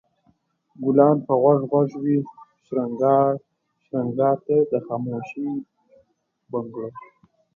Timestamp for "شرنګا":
2.65-4.29